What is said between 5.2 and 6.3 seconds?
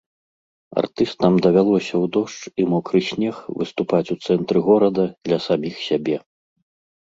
для саміх сябе.